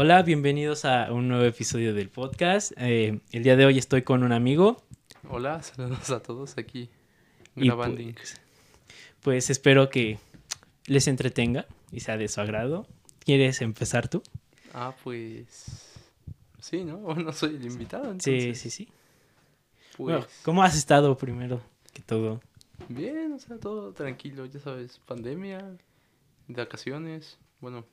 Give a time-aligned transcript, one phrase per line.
[0.00, 2.70] Hola, bienvenidos a un nuevo episodio del podcast.
[2.76, 4.84] Eh, el día de hoy estoy con un amigo.
[5.28, 6.88] Hola, saludos a todos aquí
[7.56, 8.00] grabando.
[8.14, 8.40] pues,
[9.20, 10.20] pues espero que
[10.86, 12.86] les entretenga y sea de su agrado.
[13.24, 14.22] ¿Quieres empezar tú?
[14.72, 15.98] Ah, pues
[16.60, 16.98] sí, ¿no?
[16.98, 18.04] Bueno, soy el invitado.
[18.20, 18.88] Sí, Entonces, sí, sí.
[19.96, 21.60] Pues Bueno, ¿Cómo has estado primero
[21.92, 22.40] que todo?
[22.88, 25.76] bien, o sea, todo tranquilo, ya sabes, pandemia,
[26.46, 27.84] vacaciones, bueno,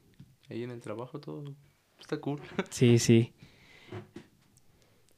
[0.51, 1.55] ahí en el trabajo todo
[2.05, 2.39] está cool.
[2.69, 3.33] Sí, sí.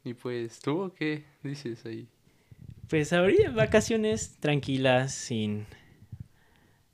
[0.04, 2.08] Y pues, ¿tú qué dices ahí?
[2.90, 5.66] Pues ahorita vacaciones tranquilas, sin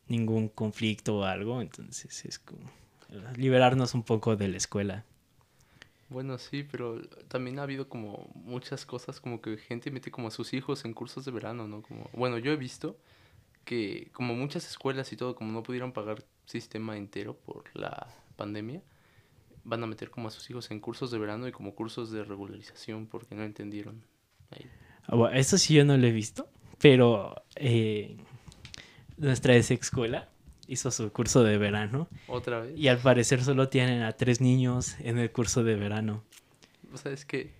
[0.07, 2.71] ningún conflicto o algo, entonces es como
[3.35, 5.05] liberarnos un poco de la escuela.
[6.09, 10.31] Bueno, sí, pero también ha habido como muchas cosas, como que gente mete como a
[10.31, 11.83] sus hijos en cursos de verano, ¿no?
[11.83, 12.97] Como, bueno, yo he visto
[13.63, 18.81] que como muchas escuelas y todo, como no pudieron pagar sistema entero por la pandemia,
[19.63, 22.23] van a meter como a sus hijos en cursos de verano y como cursos de
[22.23, 24.03] regularización porque no entendieron.
[24.51, 24.65] Ahí.
[25.07, 28.17] Ah, bueno, Eso sí yo no lo he visto, pero eh,
[29.17, 30.29] nuestra ex escuela
[30.67, 32.77] hizo su curso de verano Otra vez.
[32.77, 36.23] y al parecer solo tienen a tres niños en el curso de verano.
[36.93, 37.51] O sea, es que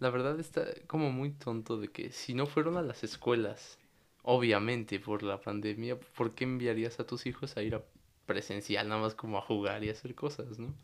[0.00, 3.78] la verdad está como muy tonto de que si no fueron a las escuelas,
[4.22, 7.82] obviamente por la pandemia, ¿por qué enviarías a tus hijos a ir a
[8.26, 10.74] presencial nada más como a jugar y a hacer cosas, ¿no?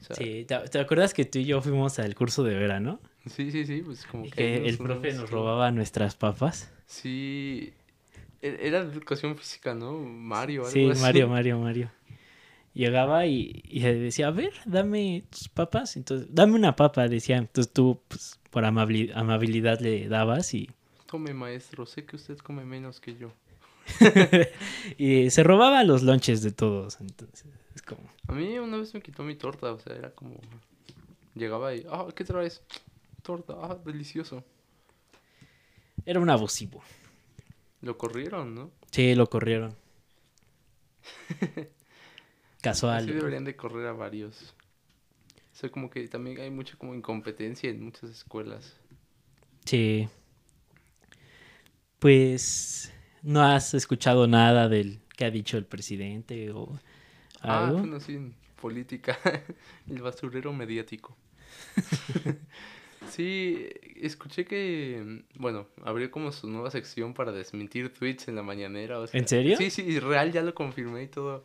[0.00, 3.00] O sea, Sí, ¿te, te acuerdas que tú y yo fuimos al curso de verano?
[3.26, 6.70] sí, sí, sí, pues como Y que, el profe nos robaba nuestras papas.
[6.86, 7.72] Sí,
[8.42, 9.94] e- era de educación física, ¿no?
[9.98, 11.00] Mario, algo Sí, así.
[11.00, 11.90] Mario, Mario, Mario.
[12.74, 15.96] Llegaba y, y decía, a ver, dame tus papas.
[15.96, 17.38] Entonces, dame una papa, decía.
[17.38, 20.70] Entonces tú, pues, por amabili- amabilidad le dabas y,
[21.06, 23.34] Tome, maestro, sé que usted come menos que yo.
[24.98, 27.00] y se robaba los lonches de todos.
[27.00, 30.40] Entonces, es como, A mí una vez me quitó mi torta, o sea, era como...
[31.34, 32.62] Llegaba y, ah, ¿qué traes?
[33.22, 34.44] Torta, ah, delicioso.
[36.04, 36.82] era un abusivo.
[37.82, 38.70] Lo corrieron, ¿no?
[38.90, 39.76] Sí, lo corrieron.
[42.62, 43.06] Casual.
[43.06, 44.54] deberían de correr a varios.
[45.52, 48.76] O sea, como que también hay mucha como incompetencia en muchas escuelas.
[49.64, 50.08] Sí.
[51.98, 52.92] Pues,
[53.22, 56.78] ¿no has escuchado nada del que ha dicho el presidente o
[57.42, 57.78] Ah, algo?
[57.78, 58.18] bueno, sí,
[58.60, 59.18] política.
[59.88, 61.16] El basurero mediático.
[63.10, 63.66] sí,
[63.96, 68.98] escuché que, bueno, abrió como su nueva sección para desmentir tweets en la mañanera.
[69.00, 69.56] O sea, ¿En serio?
[69.56, 71.44] Sí, sí, real, ya lo confirmé y todo.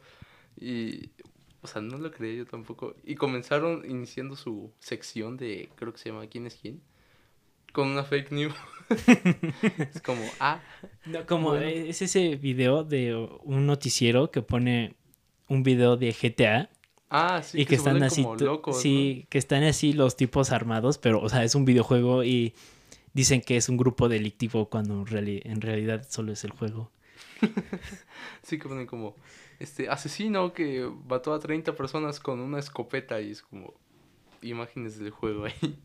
[0.60, 1.10] Y,
[1.62, 2.96] o sea, no lo creí yo tampoco.
[3.04, 6.82] Y comenzaron iniciando su sección de, creo que se llama ¿Quién es quién?
[7.76, 8.56] Con una fake news.
[9.94, 10.62] es como, ah,
[11.06, 11.66] No, como Bueno.
[11.66, 14.96] es ese video de un noticiero que pone
[15.50, 16.70] un video de GTA
[17.10, 18.26] ah, sí, y que, están así,
[18.74, 22.54] sí, que están así los tipos armados, pero o sea, es un videojuego y
[23.14, 26.92] dicen que es un grupo delictivo cuando en, reali- en realidad solo es el juego.
[28.44, 29.16] Sí, que ponen como,
[29.60, 33.74] este, asesino que mató a 30 personas con una escopeta y es como
[34.42, 35.76] imágenes del juego ahí.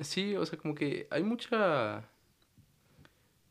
[0.00, 2.08] Sí, o sea, como que hay mucha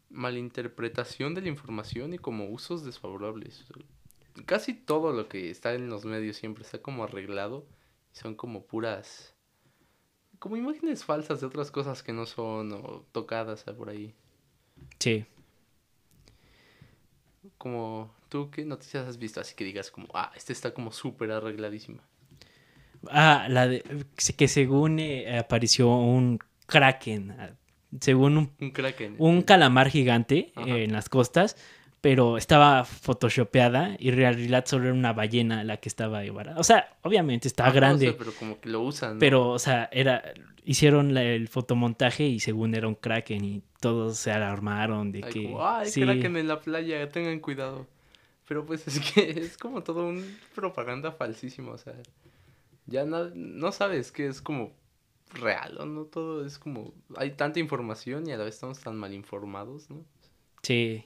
[0.10, 3.66] malinterpretación de la información y como usos desfavorables.
[4.46, 7.68] Casi todo lo que está en los medios siempre está como arreglado
[8.14, 9.36] y son como puras,
[10.40, 14.14] como imágenes falsas de otras cosas que no son o tocadas por ahí.
[15.00, 15.26] Sí.
[17.58, 19.42] Como, ¿tú qué noticias has visto?
[19.42, 22.04] Así que digas como, ah, esta está como súper arregladísima.
[23.12, 23.84] Ah, la de
[24.38, 27.50] que según eh, apareció un kraken, ah,
[28.02, 29.16] según un Un kraken.
[29.18, 31.56] un calamar gigante eh, en las costas,
[32.02, 36.60] pero estaba photoshopeada y realidad solo era una ballena la que estaba ahí varada.
[36.60, 39.14] O sea, obviamente estaba Ajá, o grande, sea, pero como que lo usan.
[39.16, 39.20] ¿no?
[39.20, 40.24] pero, o sea, era
[40.64, 45.32] hicieron la- el fotomontaje y según era un kraken y todos se alarmaron de Ay,
[45.34, 47.88] que como, ah, sí, kraken en la playa, tengan cuidado.
[48.48, 50.24] Pero pues es que es como todo un
[50.56, 51.94] propaganda falsísima, o sea,
[52.88, 54.74] ya na- no sabes qué es como
[55.34, 58.96] real o no todo es como hay tanta información y a la vez estamos tan
[58.98, 60.04] mal informados, ¿no?
[60.64, 61.06] sí.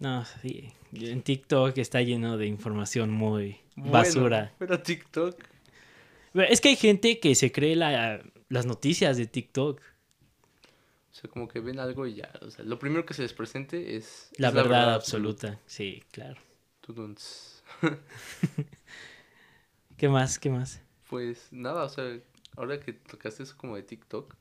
[0.00, 0.72] No, sí.
[0.92, 4.54] En TikTok está lleno de información muy Bueno, basura.
[4.58, 5.42] pero TikTok
[6.34, 9.80] Es que hay gente que se cree la- las noticias de TikTok.
[9.80, 12.30] O sea, como que ven algo y ya.
[12.42, 14.30] O sea, lo primero que se les presente es...
[14.38, 15.58] La es verdad absoluta.
[15.66, 16.40] Sí, claro.
[19.98, 20.38] ¿Qué más?
[20.38, 20.82] ¿Qué más?
[21.08, 22.20] Pues nada, o sea,
[22.56, 24.34] ahora que tocaste eso como de TikTok,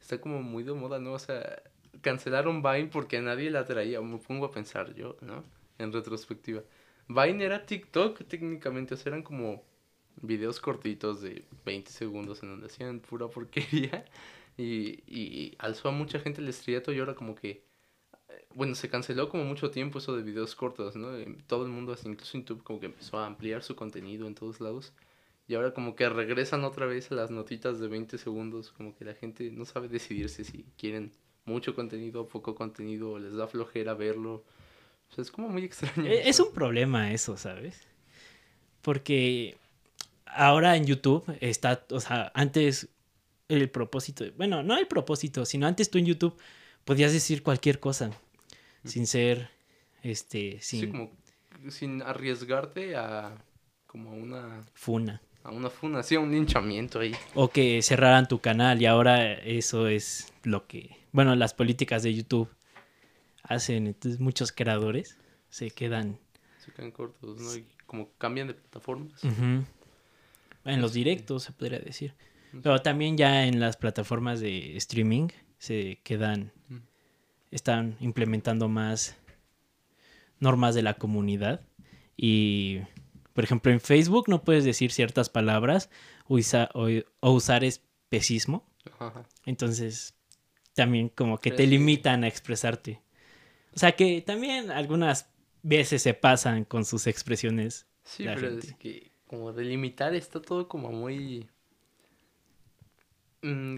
[0.00, 1.14] está como muy de moda, ¿no?
[1.14, 1.62] O sea,
[2.02, 4.00] cancelaron Vine porque nadie la traía.
[4.02, 5.44] Me pongo a pensar yo, ¿no?
[5.78, 6.62] En retrospectiva.
[7.08, 9.64] Vine era TikTok técnicamente, o sea, eran como
[10.22, 14.04] videos cortitos de 20 segundos en donde hacían pura porquería
[14.56, 17.64] y, y alzó a mucha gente el estrellato y ahora como que
[18.54, 21.08] bueno, se canceló como mucho tiempo eso de videos cortos, ¿no?
[21.46, 24.60] Todo el mundo, hasta incluso YouTube, como que empezó a ampliar su contenido en todos
[24.60, 24.92] lados.
[25.46, 29.04] Y ahora como que regresan otra vez a las notitas de 20 segundos, como que
[29.04, 31.12] la gente no sabe decidirse si quieren
[31.44, 34.44] mucho contenido o poco contenido, les da flojera verlo.
[35.10, 36.06] O sea, es como muy extraño.
[36.10, 37.80] E-, es un problema eso, ¿sabes?
[38.80, 39.56] Porque
[40.26, 42.88] ahora en YouTube está, o sea, antes
[43.48, 46.36] el propósito, bueno, no el propósito, sino antes tú en YouTube
[46.84, 48.10] podías decir cualquier cosa
[48.84, 49.50] sin ser,
[50.02, 50.80] este, sin...
[50.80, 51.10] Sí, como
[51.70, 53.42] sin arriesgarte a
[53.86, 54.64] como una...
[54.74, 55.22] Funa.
[55.42, 57.14] A una funa, sí, a un linchamiento ahí.
[57.34, 62.14] O que cerraran tu canal y ahora eso es lo que, bueno, las políticas de
[62.14, 62.48] YouTube
[63.42, 65.18] hacen, entonces muchos creadores
[65.50, 66.18] se quedan...
[66.58, 67.54] Se quedan cortos, ¿no?
[67.56, 69.22] Y como cambian de plataformas.
[69.22, 72.14] En los directos, se podría decir.
[72.62, 75.28] Pero también ya en las plataformas de streaming
[75.58, 76.52] se quedan,
[77.54, 79.16] están implementando más
[80.40, 81.60] normas de la comunidad.
[82.16, 82.80] Y,
[83.32, 85.88] por ejemplo, en Facebook no puedes decir ciertas palabras
[86.26, 86.36] o,
[87.30, 88.66] usar especismo.
[89.46, 90.14] Entonces,
[90.74, 93.00] también como que te limitan a expresarte.
[93.74, 95.30] O sea que también algunas
[95.62, 97.86] veces se pasan con sus expresiones.
[98.02, 101.48] Sí, pero es que como delimitar está todo como muy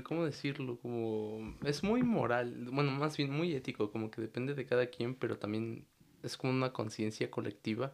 [0.05, 0.79] ¿Cómo decirlo?
[0.79, 5.17] Como es muy moral, bueno, más bien muy ético, como que depende de cada quien,
[5.17, 5.87] pero también
[6.23, 7.93] es como una conciencia colectiva.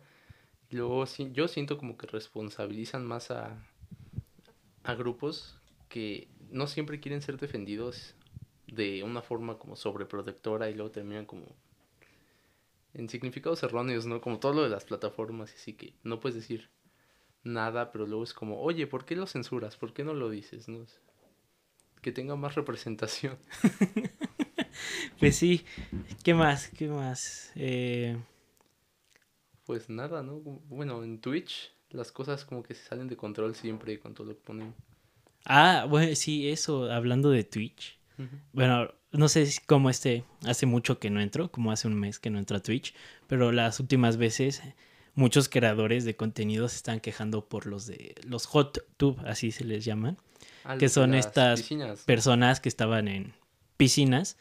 [0.71, 3.57] Luego yo siento como que responsabilizan más a,
[4.85, 5.59] a grupos
[5.89, 8.15] que no siempre quieren ser defendidos
[8.67, 11.47] de una forma como sobreprotectora y luego terminan como
[12.93, 14.21] en significados erróneos, ¿no?
[14.21, 16.69] Como todo lo de las plataformas, así que no puedes decir
[17.45, 19.77] nada, pero luego es como, oye, ¿por qué lo censuras?
[19.77, 20.69] ¿Por qué no lo dices?
[20.69, 20.85] ¿No?
[22.03, 23.39] Que tenga más representación.
[25.19, 25.65] pues sí,
[26.23, 26.69] ¿qué más?
[26.69, 27.53] ¿Qué más?
[27.55, 28.19] Eh...
[29.65, 30.41] Pues nada, ¿no?
[30.69, 34.35] Bueno, en Twitch las cosas como que se salen de control siempre con todo lo
[34.35, 34.75] que ponen.
[35.45, 37.99] Ah, bueno, sí, eso, hablando de Twitch.
[38.53, 42.31] Bueno, no sé cómo este, hace mucho que no entro, como hace un mes que
[42.31, 42.95] no entro a Twitch,
[43.27, 44.63] pero las últimas veces
[45.15, 49.65] muchos creadores de contenido se están quejando por los de los hot tube, así se
[49.65, 50.19] les llaman,
[50.79, 51.69] que son estas
[52.07, 53.35] personas que estaban en
[53.77, 54.37] piscinas,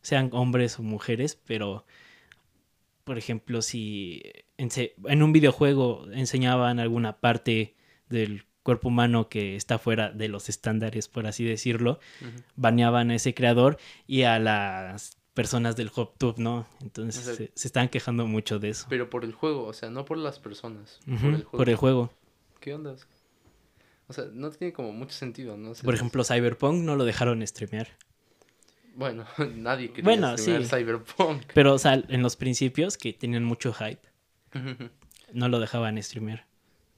[0.00, 1.84] sean hombres o mujeres, pero
[3.04, 4.22] por ejemplo, si
[4.58, 7.76] en un videojuego enseñaban alguna parte
[8.08, 12.00] del cuerpo humano que está fuera de los estándares, por así decirlo,
[12.56, 16.66] baneaban a ese creador y a las personas del HopTube, ¿no?
[16.80, 18.86] Entonces se, están quejando mucho de eso.
[18.88, 20.98] Pero por el juego, o sea, no por las personas.
[21.04, 21.50] por, el juego.
[21.50, 22.10] por el juego.
[22.58, 22.96] ¿Qué onda?
[24.08, 25.72] O sea, no tiene como mucho sentido, ¿no?
[25.72, 27.88] Por ejemplo, Cyberpunk no lo dejaron streamear.
[28.94, 29.26] Bueno,
[29.56, 31.42] nadie quería bueno, streamear Cyberpunk.
[31.52, 34.02] Pero, o sea, en los principios, que tenían mucho hype,
[35.32, 36.46] no lo dejaban streamear.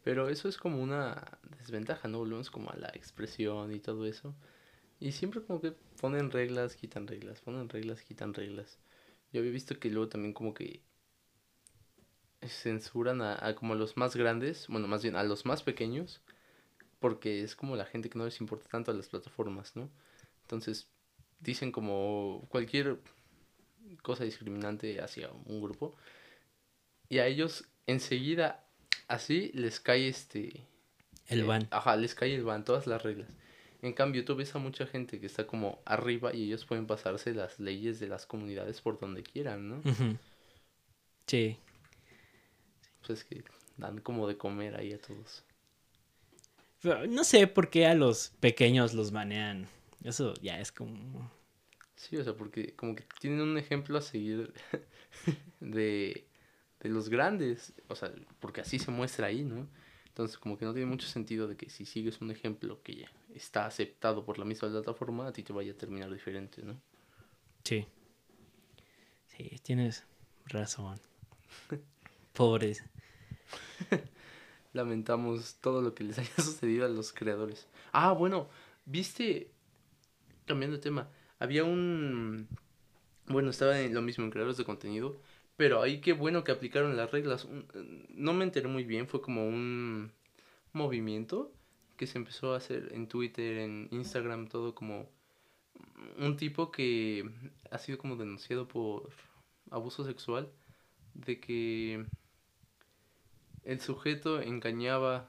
[0.05, 2.19] Pero eso es como una desventaja, ¿no?
[2.19, 4.35] Volvemos como a la expresión y todo eso.
[5.01, 8.79] Y siempre como que ponen reglas, quitan reglas, ponen reglas, quitan reglas.
[9.33, 10.83] Yo había visto que luego también como que
[12.47, 16.23] censuran a, a como a los más grandes, bueno, más bien a los más pequeños
[17.01, 19.91] porque es como la gente que no les importa tanto a las plataformas, ¿no?
[20.43, 20.89] Entonces
[21.41, 22.99] dicen como cualquier
[24.03, 25.97] cosa discriminante hacia un grupo
[27.09, 28.65] y a ellos enseguida
[29.07, 30.67] así les cae este
[31.29, 31.63] el ban.
[31.63, 33.29] Eh, ajá, les cae el ban, todas las reglas.
[33.81, 37.33] En cambio, tú ves a mucha gente que está como arriba y ellos pueden pasarse
[37.33, 39.83] las leyes de las comunidades por donde quieran, ¿no?
[41.27, 41.59] Sí.
[43.07, 43.45] Pues que
[43.77, 45.45] dan como de comer ahí a todos.
[46.83, 49.67] No sé por qué a los pequeños los banean.
[50.05, 51.31] Eso ya es como...
[51.97, 54.53] Sí, o sea, porque como que tienen un ejemplo a seguir
[55.61, 56.25] de,
[56.81, 57.73] de los grandes.
[57.89, 59.69] O sea, porque así se muestra ahí, ¿no?
[60.07, 63.11] Entonces, como que no tiene mucho sentido de que si sigues un ejemplo que ya
[63.35, 66.81] está aceptado por la misma plataforma, a ti te vaya a terminar diferente, ¿no?
[67.65, 67.87] Sí.
[69.27, 70.05] Sí, tienes
[70.47, 71.01] razón.
[72.33, 72.85] Pobres
[74.73, 77.67] lamentamos todo lo que les haya sucedido a los creadores.
[77.93, 78.49] Ah, bueno,
[78.85, 79.51] viste,
[80.47, 81.09] cambiando de tema,
[81.39, 82.49] había un...
[83.27, 85.21] Bueno, estaba en lo mismo en creadores de contenido,
[85.57, 87.47] pero ahí qué bueno que aplicaron las reglas.
[88.09, 90.13] No me enteré muy bien, fue como un
[90.73, 91.53] movimiento
[91.99, 95.11] que se empezó a hacer en Twitter, en Instagram, todo como
[96.17, 97.29] un tipo que
[97.71, 99.11] ha sido como denunciado por
[99.71, 100.51] abuso sexual,
[101.15, 102.07] de que
[103.65, 105.29] el sujeto engañaba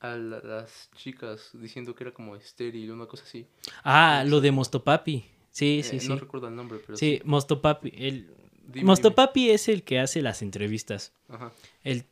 [0.00, 3.46] a la- las chicas diciendo que era como estéril, una cosa así.
[3.84, 5.24] Ah, lo de Mostopapi.
[5.50, 6.08] Sí, sí, Eh, sí.
[6.08, 7.92] No recuerdo el nombre, pero Sí, Mostopapi.
[7.96, 8.34] El...
[8.66, 11.12] Dime, Mostopapi es el que hace las entrevistas.
[11.28, 11.52] Ajá.
[11.84, 12.04] El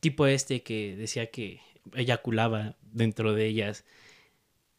[0.00, 1.60] tipo este que decía que
[1.94, 3.84] eyaculaba dentro de ellas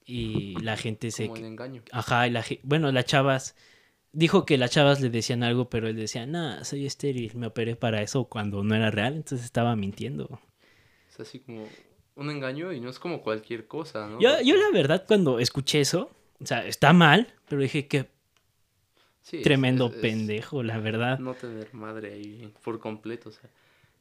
[0.06, 1.26] y la gente se...
[1.28, 1.84] Como el engaño.
[1.92, 3.56] Ajá, y la bueno, las chavas...
[4.18, 7.76] Dijo que las chavas le decían algo, pero él decía, nah, soy estéril, me operé
[7.76, 10.40] para eso cuando no era real, entonces estaba mintiendo.
[11.08, 11.68] Es así como
[12.16, 14.20] un engaño y no es como cualquier cosa, ¿no?
[14.20, 16.10] Yo, yo la verdad cuando escuché eso,
[16.42, 18.10] o sea, está mal, pero dije que
[19.22, 21.20] Sí, tremendo es- es pendejo, la verdad.
[21.20, 23.52] No tener madre ahí por completo, o sea.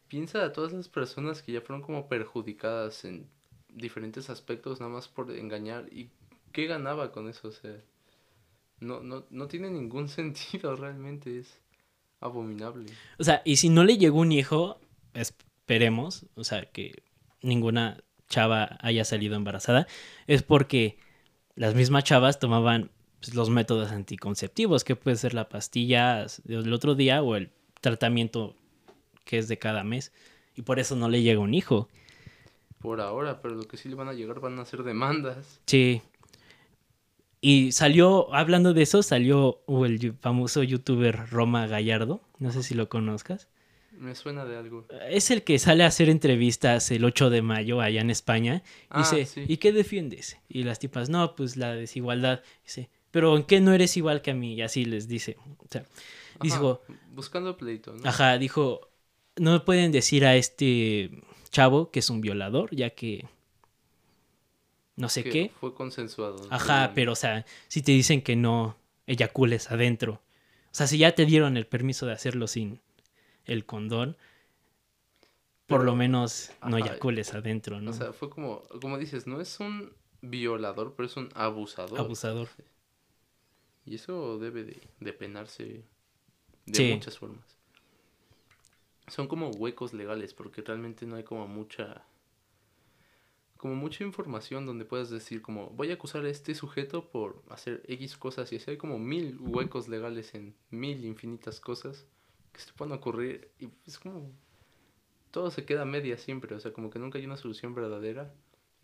[0.09, 3.29] Piensa a todas las personas que ya fueron como perjudicadas en
[3.69, 6.09] diferentes aspectos nada más por engañar y
[6.53, 7.77] qué ganaba con eso, o sea.
[8.81, 11.61] No, no, no tiene ningún sentido realmente, es
[12.21, 12.93] abominable.
[13.19, 14.81] O sea, y si no le llegó un hijo,
[15.15, 17.03] esperemos, o sea, que
[17.43, 19.87] ninguna chava haya salido embarazada,
[20.27, 20.99] es porque
[21.55, 22.91] las mismas chavas tomaban
[23.21, 28.57] pues, los métodos anticonceptivos, que puede ser la pastilla del otro día o el tratamiento
[29.25, 30.13] que es de cada mes,
[30.55, 31.89] y por eso no le llega un hijo.
[32.79, 35.61] Por ahora, pero lo que sí le van a llegar van a ser demandas.
[35.67, 36.03] Sí.
[37.49, 42.75] Y salió, hablando de eso, salió el yu- famoso youtuber Roma Gallardo, no sé si
[42.75, 43.49] lo conozcas.
[43.99, 44.85] Me suena de algo.
[45.09, 48.63] Es el que sale a hacer entrevistas el 8 de mayo allá en España.
[48.91, 49.45] Ah, Dice, sí.
[49.49, 50.39] ¿y qué defiendes?
[50.49, 52.43] Y las tipas, no, pues la desigualdad.
[52.65, 54.55] Dice, pero ¿en qué no eres igual que a mí?
[54.55, 55.37] Y así les dice.
[55.59, 55.85] O sea,
[56.39, 56.83] Ajá, dijo,
[57.15, 58.03] buscando pleito, ¿no?
[58.05, 58.91] ajá, dijo,
[59.37, 61.11] no me pueden decir a este
[61.51, 63.25] chavo que es un violador, ya que
[64.97, 65.53] no sé Que qué.
[65.61, 66.47] Fue consensuado.
[66.51, 68.77] Ajá, pero o sea, si te dicen que no
[69.07, 70.15] eyacules adentro.
[70.67, 72.81] O sea, si ya te dieron el permiso de hacerlo sin
[73.45, 74.17] el condón,
[75.67, 77.91] por lo menos no ajá, eyacules adentro, ¿no?
[77.91, 81.99] O sea, fue como, como dices, no es un violador, pero es un abusador.
[81.99, 82.49] Abusador.
[83.85, 85.85] Y eso debe de, de penarse
[86.67, 86.93] de Sí.
[86.93, 87.45] muchas formas.
[89.09, 92.03] Son como huecos legales, porque realmente no hay como mucha
[93.67, 97.83] como mucha información donde puedas decir como voy a acusar a este sujeto por hacer
[97.89, 102.07] X cosas y así hay como mil huecos legales en mil infinitas cosas
[102.53, 104.31] que se te pueden ocurrir y es como
[105.33, 108.33] todo se queda media siempre, o sea, como que nunca hay una solución verdadera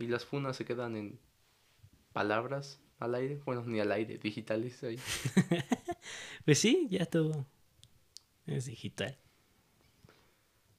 [0.00, 1.20] y las funas se quedan en
[2.12, 4.98] palabras al aire, bueno, ni al aire, digitales ahí.
[6.44, 7.46] Pues sí, ya todo
[8.48, 9.16] es digital.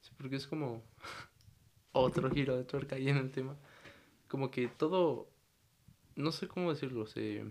[0.01, 0.83] Sí, porque es como
[1.93, 3.55] otro giro de tuerca ahí en el tema.
[4.33, 5.29] Como que todo,
[6.15, 7.45] no sé cómo decirlo, se,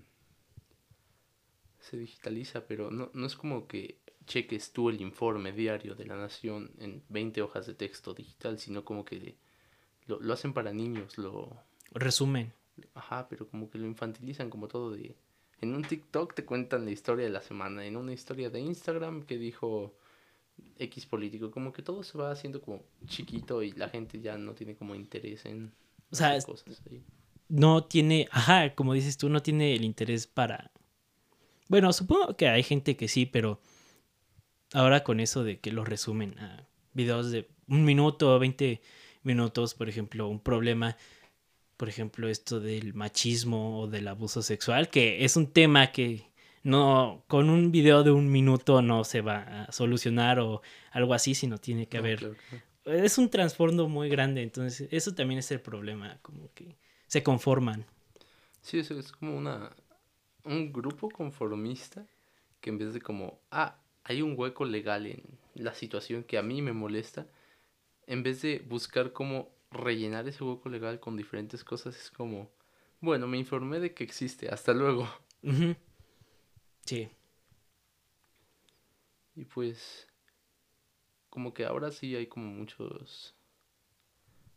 [1.79, 6.17] se digitaliza, pero no, no es como que cheques tú el informe diario de la
[6.17, 9.37] nación en 20 hojas de texto digital, sino como que
[10.09, 11.57] lo, lo hacen para niños, lo...
[11.93, 12.53] Resumen.
[12.95, 15.15] Ajá, pero como que lo infantilizan como todo de...
[15.61, 19.23] En un TikTok te cuentan la historia de la semana, en una historia de Instagram
[19.23, 19.95] que dijo
[20.81, 24.55] X político, como que todo se va haciendo como chiquito y la gente ya no
[24.55, 25.73] tiene como interés en
[26.13, 26.83] O sea, cosas.
[27.49, 30.71] No tiene, ajá, como dices tú, no tiene el interés para...
[31.69, 33.61] Bueno, supongo que hay gente que sí, pero
[34.73, 38.81] ahora con eso de que lo resumen a videos de un minuto o 20
[39.23, 40.97] minutos, por ejemplo, un problema,
[41.77, 46.31] por ejemplo, esto del machismo o del abuso sexual, que es un tema que
[46.63, 51.35] no, con un video de un minuto no se va a solucionar o algo así,
[51.35, 52.37] sino tiene que No, haber claro.
[52.85, 57.87] Es un trasfondo muy grande, entonces eso también es el problema, como que se conforman.
[58.61, 59.71] Sí, eso es como una
[60.45, 62.07] un grupo conformista
[62.61, 65.23] que en vez de como, ah, hay un hueco legal en
[65.55, 67.27] la situación que a mí me molesta,
[68.07, 72.51] en vez de buscar cómo rellenar ese hueco legal con diferentes cosas, es como,
[73.01, 75.09] bueno, me informé de que existe, hasta luego.
[76.85, 77.11] Sí,
[79.35, 80.07] Y pues,
[81.33, 83.35] como que ahora sí hay como muchos,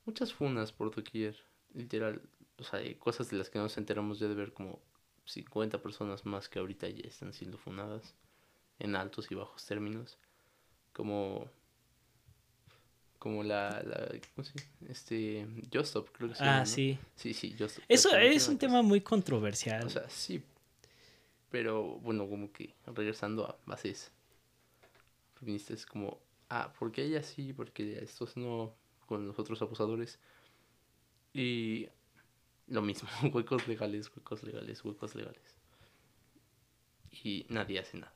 [0.04, 1.34] muchas funas por doquier,
[1.74, 2.22] literal,
[2.58, 4.82] o sea, hay cosas de las que nos enteramos ya de ver como
[5.24, 8.14] 50 personas más que ahorita ya están siendo funadas
[8.80, 10.18] en altos y bajos términos,
[10.92, 11.50] como,
[13.20, 14.70] como la, la ¿cómo se dice?
[14.90, 16.66] Este, Justop, creo que se llama, ah, ¿no?
[16.66, 17.00] sí.
[17.16, 17.86] Sí, sí, Justop.
[17.88, 19.86] Eso es un tema muy controversial.
[19.86, 20.44] o sea, sí.
[21.52, 24.12] Pero bueno, como que regresando a bases
[25.36, 28.76] feministas, como, ah, porque ella sí, porque estos no,
[29.06, 30.20] con los otros abusadores.
[31.34, 31.88] Y
[32.68, 35.56] lo mismo, huecos legales, huecos legales, huecos legales.
[37.12, 38.14] Y nadie hace nada.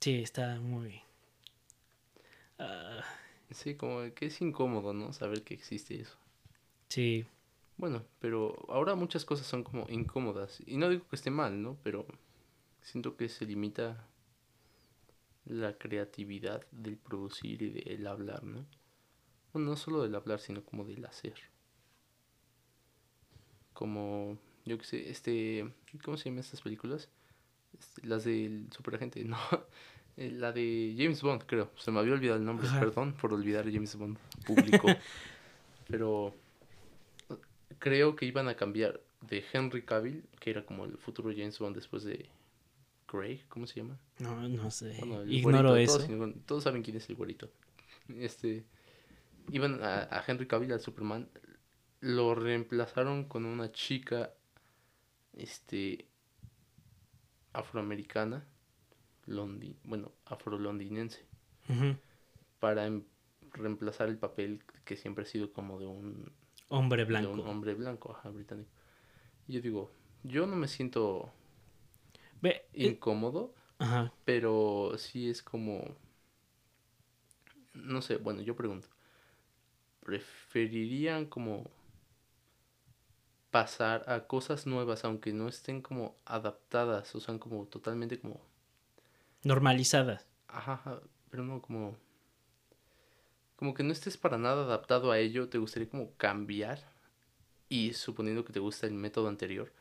[0.00, 1.00] sí, está muy...
[2.58, 3.04] Ah,
[3.50, 5.12] Sí, como que es incómodo, ¿no?
[5.12, 6.16] Saber que existe eso.
[6.88, 7.26] Sí.
[7.78, 10.60] Bueno, pero ahora muchas cosas son como incómodas.
[10.66, 11.78] Y no digo que esté mal, ¿no?
[11.82, 12.06] Pero
[12.82, 14.06] siento que se limita
[15.48, 18.66] la creatividad del producir y del hablar, ¿no?
[19.52, 21.34] Bueno, no solo del hablar, sino como del hacer.
[23.72, 25.72] Como, yo qué sé, este,
[26.04, 27.08] ¿cómo se llaman estas películas?
[27.78, 29.38] Este, las del superagente, no,
[30.16, 31.70] eh, la de James Bond, creo.
[31.76, 32.80] Se me había olvidado el nombre, Ajá.
[32.80, 34.88] perdón por olvidar a James Bond público.
[35.88, 36.34] Pero
[37.78, 41.74] creo que iban a cambiar de Henry Cavill, que era como el futuro James Bond
[41.74, 42.28] después de
[43.10, 43.98] Grey, ¿cómo se llama?
[44.18, 44.96] No, no sé.
[44.98, 46.06] Bueno, Ignoro güerito, eso.
[46.06, 47.50] Todos, todos saben quién es el güerito.
[48.08, 48.64] Este,
[49.52, 51.28] iban a, a Henry Cavill, al Superman,
[52.00, 54.32] lo reemplazaron con una chica,
[55.32, 56.06] este,
[57.52, 58.46] afroamericana,
[59.26, 61.24] londi, bueno, afrolondinense,
[61.68, 61.96] Ujú.
[62.60, 63.04] para em-
[63.52, 66.32] reemplazar el papel que siempre ha sido como de un
[66.68, 67.30] Hombre de blanco.
[67.32, 68.70] un hombre blanco, ajá, británico.
[69.46, 69.90] Y yo digo,
[70.24, 71.32] yo no me siento
[72.40, 74.12] Ve, eh, incómodo, Ajá.
[74.24, 75.96] pero sí es como,
[77.74, 78.88] no sé, bueno, yo pregunto,
[80.04, 81.70] ¿preferirían como
[83.50, 88.40] pasar a cosas nuevas aunque no estén como adaptadas, o sean como totalmente como,
[89.42, 90.28] Normalizadas.
[90.48, 91.96] ajá, ajá, pero no como,
[93.56, 96.80] como que no estés para nada adaptado a ello, te gustaría como cambiar
[97.68, 99.72] y suponiendo que te gusta el método anterior,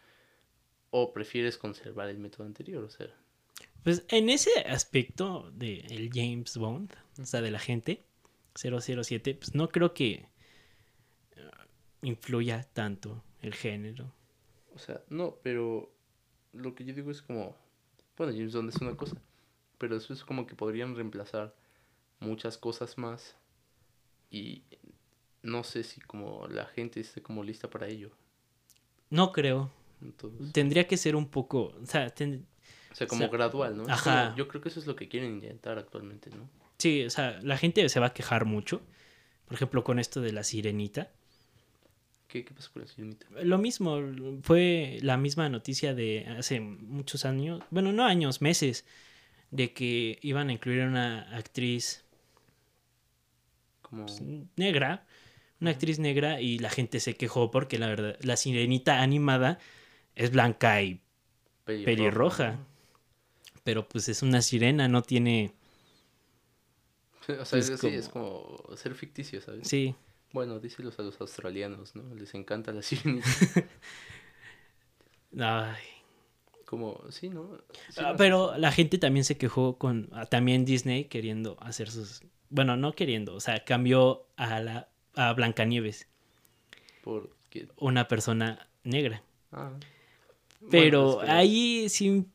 [0.91, 3.07] o prefieres conservar el método anterior, o sea,
[3.83, 8.03] Pues en ese aspecto de el James Bond, o sea, de la gente
[8.55, 10.29] 007, pues no creo que
[11.35, 11.51] eh,
[12.01, 14.13] influya tanto el género.
[14.75, 15.91] O sea, no, pero
[16.53, 17.55] lo que yo digo es como,
[18.17, 19.21] bueno, James Bond es una cosa,
[19.77, 21.55] pero eso es como que podrían reemplazar
[22.19, 23.35] muchas cosas más
[24.31, 24.63] y
[25.43, 28.11] no sé si como la gente esté como lista para ello.
[29.09, 29.71] No creo.
[30.01, 32.45] Entonces, Tendría que ser un poco, o sea, ten-
[32.91, 33.85] o sea, como o sea, gradual, ¿no?
[33.87, 34.25] Ajá.
[34.27, 36.49] como- yo creo que eso es lo que quieren intentar actualmente, ¿no?
[36.77, 38.81] sí, o sea, la gente se va a quejar mucho.
[39.45, 41.09] Por ejemplo, con esto de la sirenita.
[42.27, 43.25] ¿Qué, qué pasa con la sirenita?
[43.43, 43.97] Lo mismo,
[44.43, 48.85] fue la misma noticia de hace muchos años, bueno, no años, meses,
[49.49, 52.03] de que iban a incluir a una actriz
[53.81, 54.21] Como, pues,
[54.57, 55.05] negra,
[55.61, 59.59] una actriz negra, y la gente se quejó porque la verdad, la sirenita animada
[60.17, 60.99] es blanca y
[61.65, 62.57] pelirroja.
[63.63, 65.53] pero pues es una sirena, no tiene,
[67.39, 69.67] O sea, Es es, sí, como- es como ser ficticio, ¿sabes?
[69.67, 69.95] sí,
[70.33, 72.13] Bueno, díselos a los australianos, ¿no?
[72.15, 73.27] Les encanta la sirenita.
[75.39, 75.75] ay.
[76.65, 77.57] Como, sí, ¿no?
[77.89, 81.89] Sí, Ah, no, pero la gente también se quejó con ah, también Disney queriendo hacer
[81.89, 86.07] sus, bueno, no queriendo, o sea, cambió a la a Blancanieves,
[87.03, 87.67] Porque...
[87.77, 89.23] una persona negra.
[89.51, 89.71] Ah.
[90.69, 92.25] Pero ahí sí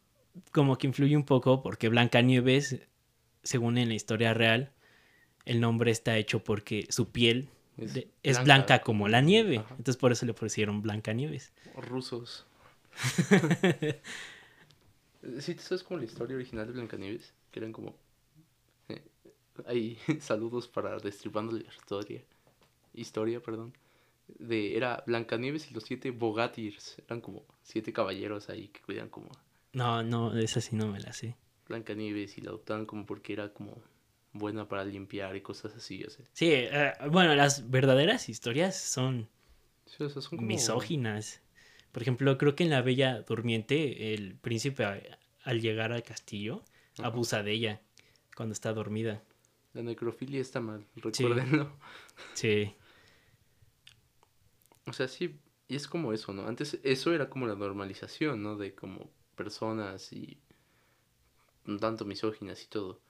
[0.52, 2.80] como que influye un poco porque Blancanieves,
[3.42, 4.72] según en la historia real,
[5.44, 9.58] el nombre está hecho porque su piel Es de- es, blanca blanca, como la nieve.
[9.58, 9.70] Ajá.
[9.70, 11.52] Entonces por eso le pusieron Blancanieves.
[11.76, 12.46] rusos.
[15.38, 17.32] sí, ¿tú sabes como la historia original de Blancanieves?
[17.50, 17.94] Que eran como...
[18.88, 19.02] eh,
[19.66, 22.22] Ahí, saludos para Destripando la Historia.
[22.94, 23.72] Historia, perdón.
[24.28, 26.98] De, era Blancanieves y los siete Bogatirs.
[27.06, 29.30] Eran como siete caballeros ahí que cuidan como
[29.74, 31.36] No, no, esa sí no me la sé.
[31.68, 33.82] Blancanieves y la adoptaban como porque era como
[34.32, 36.24] buena para limpiar y cosas así, o sea.
[36.32, 39.28] Sí, eh, bueno, las verdaderas historias son
[39.86, 40.48] Sí, o sea, son como...
[40.48, 41.40] misóginas.
[41.92, 45.00] Por ejemplo, creo que en La Bella Durmiente, el príncipe a-
[45.44, 46.62] al llegar al castillo
[46.98, 47.06] Ajá.
[47.08, 47.80] abusa de ella
[48.36, 49.22] cuando está dormida.
[49.74, 51.72] La necrofilia está mal, recuérdenlo.
[52.34, 52.74] Sí,
[54.86, 56.46] O sea, sí, y es como eso, ¿no?
[56.46, 58.56] Antes eso era como la normalización, ¿no?
[58.56, 60.40] De como personas y
[61.80, 63.00] tanto misóginas y todo.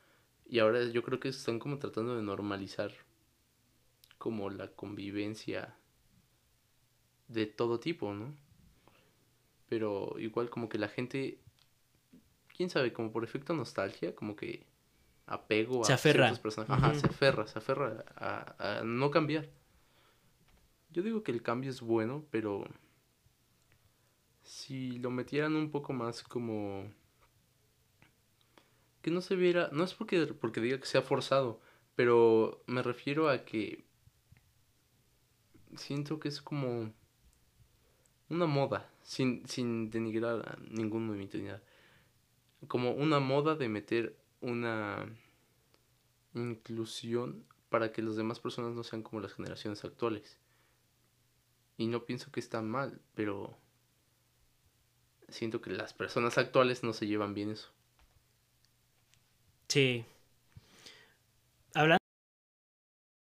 [0.46, 2.92] Y ahora yo creo que están como tratando de normalizar
[4.16, 5.76] como la convivencia
[7.28, 8.32] de todo tipo, ¿no?
[9.68, 11.38] Pero igual como que la gente,
[12.56, 14.66] quién sabe, como por efecto nostalgia, como que
[15.26, 16.28] apego Se a aferra.
[16.28, 16.74] ciertos personajes.
[16.76, 19.48] Ajá, se aferra, se aferra a, a no cambiar.
[20.92, 22.64] Yo digo que el cambio es bueno, pero
[24.42, 26.90] si lo metieran un poco más como
[29.00, 31.60] que no se viera, no es porque porque diga que sea forzado,
[31.94, 33.84] pero me refiero a que
[35.76, 36.92] siento que es como
[38.28, 41.62] una moda, sin, sin denigrar ningún movimiento ni nada.
[42.68, 45.06] Como una moda de meter una
[46.34, 50.38] inclusión para que las demás personas no sean como las generaciones actuales.
[51.82, 53.58] Y no pienso que está mal, pero
[55.28, 57.72] siento que las personas actuales no se llevan bien eso.
[59.66, 60.04] Sí.